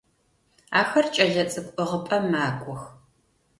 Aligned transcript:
Ахэр 0.79 1.05
кӏэлэцӏыкӏу 1.13 1.73
ӏыгъыпӏэм 1.81 2.23
макӏох. 2.31 2.81